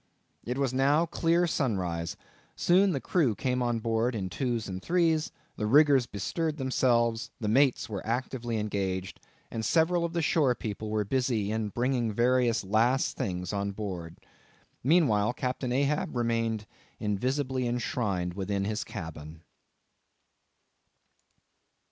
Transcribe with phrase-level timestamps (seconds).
[0.43, 2.17] It was now clear sunrise.
[2.55, 7.47] Soon the crew came on board in twos and threes; the riggers bestirred themselves; the
[7.47, 9.19] mates were actively engaged;
[9.51, 14.17] and several of the shore people were busy in bringing various last things on board.
[14.83, 16.65] Meanwhile Captain Ahab remained
[16.99, 19.43] invisibly enshrined within his cabin.